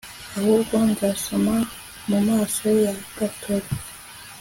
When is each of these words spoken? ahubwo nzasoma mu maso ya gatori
ahubwo 0.37 0.75
nzasoma 0.89 1.55
mu 2.09 2.19
maso 2.27 2.67
ya 2.83 2.93
gatori 3.17 3.69